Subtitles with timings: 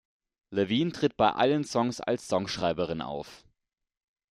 [0.49, 3.45] Lavigne tritt bei allen Songs als Songschreiberin auf.